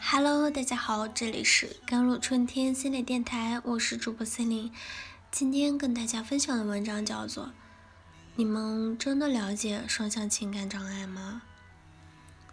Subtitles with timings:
[0.00, 4.70] Hello，大家好，这里是甘露春天心理电台，我是主播森林。
[5.30, 7.46] 今天跟大家分享的文章叫做
[8.36, 11.42] 《你们真的了解双向情感障碍吗》。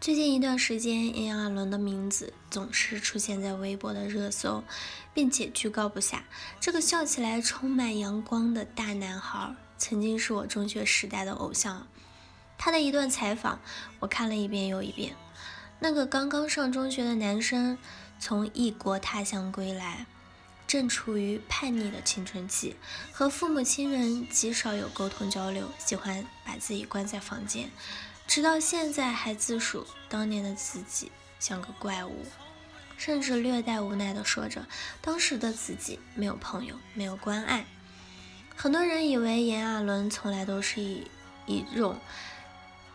[0.00, 4.64] 最近一段时间，炎亚纶的名字总是出现在微博的热搜，
[5.12, 6.24] 并且居高不下。
[6.58, 11.86] 这个笑起来充满阳光的大男孩，曾经是我中学时代的偶像。
[12.56, 13.58] 他的一段采访，
[14.00, 15.16] 我看了一遍又一遍。
[15.82, 17.78] 那个刚刚上中学的男生，
[18.18, 20.04] 从异国他乡归来，
[20.66, 22.76] 正处于叛逆的青春期，
[23.12, 27.70] 和父母亲人极少有沟通交流，喜欢把自己关在房间，
[28.26, 32.26] 直到现在还自述当年的自己像个怪物，
[32.98, 34.66] 甚至略带无奈地说着
[35.00, 37.64] 当时的自己没有朋友，没有关爱。
[38.54, 41.06] 很多人以为炎亚纶从来都是以
[41.46, 41.98] 一种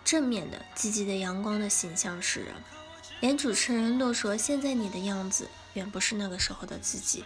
[0.04, 2.54] 正面的、积极的、阳光的形象示人。
[3.22, 7.24] 连主持人都说，现在你的样子远不是那个时候的自己，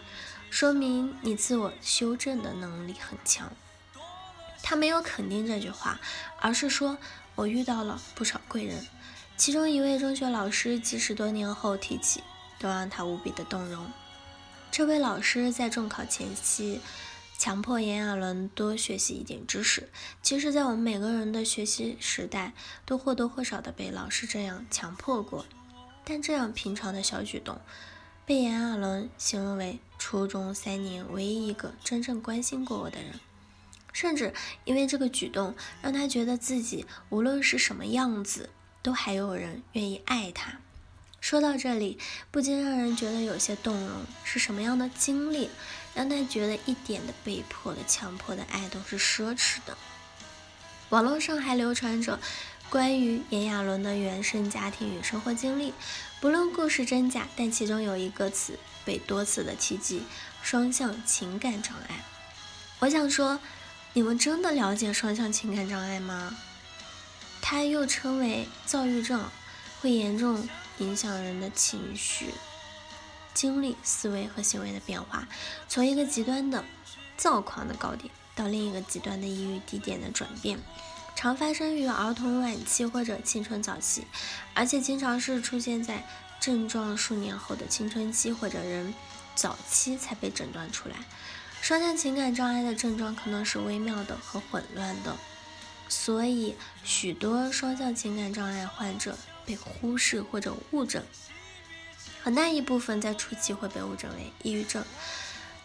[0.50, 3.52] 说明你自我修正的能力很强。
[4.62, 6.00] 他没有肯定这句话，
[6.40, 6.98] 而是说
[7.36, 8.88] 我遇到了不少贵人，
[9.36, 12.24] 其中一位中学老师，即使多年后提起，
[12.60, 13.92] 都让他无比的动容。
[14.72, 16.82] 这位老师在中考前夕，
[17.38, 19.90] 强迫炎亚纶多学习一点知识。
[20.22, 22.54] 其实，在我们每个人的学习时代，
[22.86, 25.46] 都或多或少的被老师这样强迫过。
[26.10, 27.62] 但这样平常的小举动，
[28.26, 33.20] 被炎亚纶形容为初中三年唯一一个真正关心过我的人，
[33.94, 34.34] 甚至
[34.66, 38.50] 因为这个举动，让他觉得自己无论是什么样子，
[38.82, 40.58] 都还有人愿意爱他。
[41.22, 42.00] 说到这里，
[42.32, 44.02] 不禁让人觉得有些动容。
[44.24, 45.52] 是什么样的经历，
[45.94, 49.78] 让他觉得一点的被迫的、强迫的爱都是奢侈的？
[50.90, 52.20] 网络上还流传着。
[52.70, 55.74] 关于炎亚纶的原生家庭与生活经历，
[56.22, 60.04] 不论故事真假，但其中有一个词被多次的提及：
[60.44, 62.06] 双向情感障碍。
[62.78, 63.40] 我想说，
[63.94, 66.38] 你们真的了解双向情感障碍吗？
[67.42, 69.28] 它又称为躁郁症，
[69.82, 72.36] 会严重影响人的情绪、
[73.34, 75.28] 精力、思维和行为的变化，
[75.68, 76.64] 从一个极端的
[77.18, 80.60] 躁狂的高点到另一个极端的抑郁低点的转变。
[81.20, 84.08] 常发生于儿童晚期或者青春早期，
[84.54, 86.08] 而且经常是出现在
[86.40, 88.94] 症状数年后的青春期或者人
[89.36, 90.96] 早期才被诊断出来。
[91.60, 95.18] 双向情感障碍的症状可能是微妙的和混乱的，
[95.90, 101.04] 所以许多双向情感障碍患者被忽视或者误诊，
[102.24, 104.86] 很大一部分在初期会被误诊为抑郁症。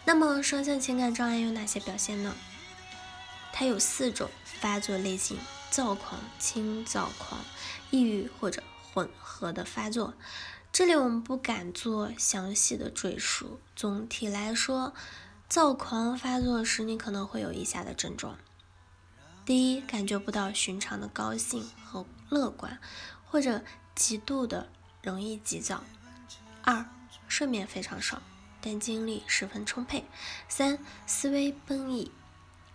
[0.05, 2.35] 那么双向情感障碍有哪些表现呢？
[3.57, 5.39] 它有四种发作类型：
[5.71, 7.41] 躁狂、轻躁狂、
[7.93, 10.15] 抑郁或者混合的发作。
[10.73, 13.61] 这里我们不敢做详细的赘述。
[13.77, 14.93] 总体来说，
[15.49, 18.37] 躁狂发作时，你可能会有以下的症状：
[19.47, 22.81] 第一，感觉不到寻常的高兴和乐观，
[23.25, 23.63] 或者
[23.95, 24.69] 极度的
[25.01, 25.85] 容易急躁；
[26.65, 26.85] 二，
[27.29, 28.21] 睡眠非常少，
[28.61, 30.01] 但精力十分充沛；
[30.49, 32.11] 三，思维奔逸。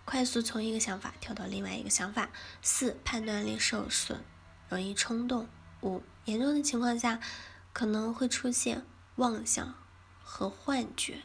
[0.09, 2.31] 快速从一个想法跳到另外一个想法。
[2.64, 4.22] 四、判断力受损，
[4.68, 5.47] 容易冲动。
[5.84, 7.20] 五、严重的情况下
[7.74, 8.84] 可能会出现
[9.18, 9.75] 妄想
[10.24, 11.22] 和幻觉。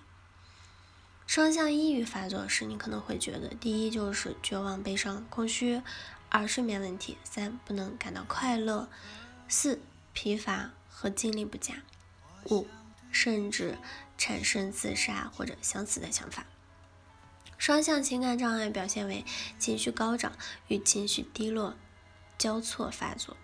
[1.26, 5.80] 双向抑郁发作时，你可能会觉得，第一就是绝望、悲伤、空虚；
[6.28, 8.90] 二、睡眠问题；三、不能感到快乐；
[9.48, 9.80] 四、
[10.12, 11.76] 疲乏和精力不佳；
[12.50, 12.68] 五、
[13.10, 13.78] 甚至
[14.18, 16.44] 产生自杀或者想死的想法。
[17.58, 19.24] 双向情感障碍表现为
[19.58, 20.32] 情绪高涨
[20.68, 21.74] 与情绪低落
[22.36, 23.36] 交错发作。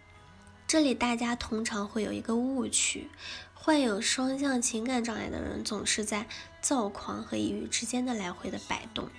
[0.66, 3.08] 这里大家通常会有一个误区：
[3.54, 6.28] 患有双向情感障碍的人总是在
[6.60, 9.10] 躁狂和抑郁之间的来回的摆动。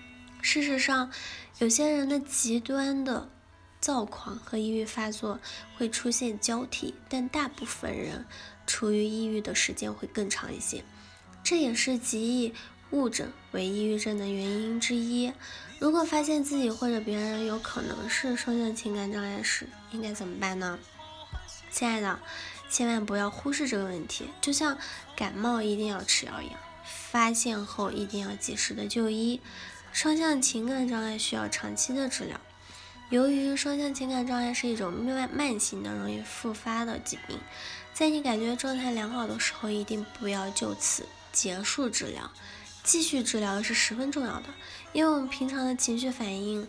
[0.41, 1.11] 事实上，
[1.59, 3.29] 有些人的极端的
[3.81, 5.39] 躁狂和抑郁发作
[5.77, 8.25] 会出现交替，但大部分人
[8.65, 10.83] 处于抑郁的时间会更长一些。
[11.43, 12.53] 这也是极易。
[12.91, 15.33] 误诊为抑郁症的原因之一。
[15.79, 20.77] 如果发现自己或者别人有可能是双向情感障碍时，应该怎么办呢？
[21.71, 22.19] 亲爱的，
[22.69, 24.29] 千万不要忽视这个问题。
[24.41, 24.77] 就像
[25.15, 29.41] 感冒一定要吃药一样，发现后一定要及时的就医。
[29.91, 32.39] 双向情感障碍需要长期的治疗。
[33.09, 37.37] 由于双向情感障碍是一种慢慢性的、容易复发的疾病，
[37.93, 42.31] 在你感觉状态良好的时候，一定不要就此结束治疗。
[42.83, 44.45] 继续治疗是十分重要的，
[44.91, 46.67] 因为我们平常的情绪反应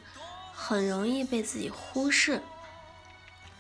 [0.53, 2.43] 很容易被自己忽视，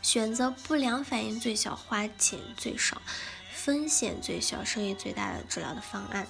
[0.02, 3.00] 选择不良反应最小，花钱最少，
[3.54, 6.26] 风险最小、收益最大的治疗的方案。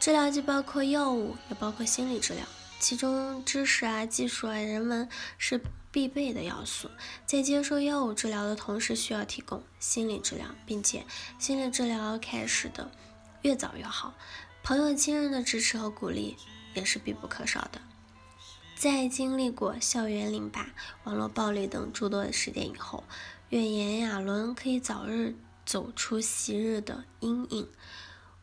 [0.00, 2.44] 治疗既包括药物，也包括心理治疗，
[2.80, 5.60] 其中知识啊、技术啊、人文是
[5.90, 6.88] 必备的要素。
[7.26, 11.04] 在接受药物治疗的同时，需要提供心理治疗，并且
[11.38, 12.90] 心理治疗开始的
[13.42, 14.14] 越早越好。
[14.68, 16.36] 朋友、亲人的支持和鼓励
[16.74, 17.80] 也是必不可少的。
[18.76, 20.68] 在经历过校园凌霸、
[21.04, 23.02] 网络暴力等诸多的事件以后，
[23.48, 25.34] 愿炎亚纶可以早日
[25.64, 27.66] 走出昔日的阴影。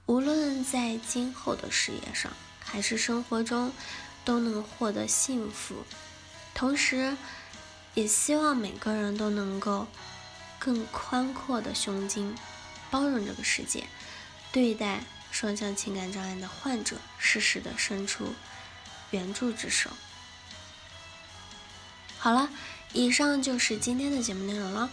[0.08, 3.72] 无论在今后的事业上，还是生活中，
[4.26, 5.76] 都能获得幸福。
[6.56, 7.16] 同时，
[7.94, 9.86] 也希望每个人都能够
[10.58, 12.36] 更宽阔的胸襟，
[12.90, 13.86] 包容这个世界，
[14.52, 15.04] 对待
[15.36, 18.34] 双向情感障碍的患者，适时的伸出
[19.12, 19.90] 援助之手。
[22.18, 22.50] 好了，
[22.94, 24.90] 以上就是今天的节目内容了。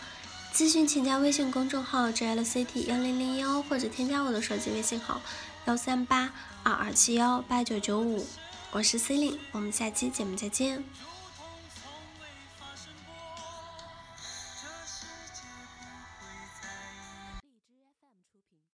[0.53, 5.23] 咨询请加微信公众号 jlct 幺零零幺，或者添加我的手机微信号
[5.67, 6.33] 幺三八
[6.65, 8.27] 二二七幺八九九五，
[8.73, 10.83] 我是 C 琳，我们下期节目再见。